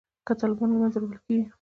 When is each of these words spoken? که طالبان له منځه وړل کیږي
که 0.25 0.33
طالبان 0.41 0.69
له 0.71 0.77
منځه 0.81 0.97
وړل 0.99 1.19
کیږي 1.25 1.43